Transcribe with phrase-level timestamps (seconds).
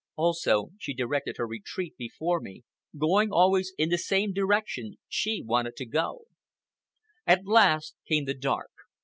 [0.15, 2.63] Also, she directed her retreat before me,
[2.97, 6.23] going always in the direction she wanted to go.
[7.27, 8.71] At last came the dark.